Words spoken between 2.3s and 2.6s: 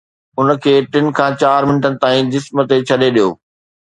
جسم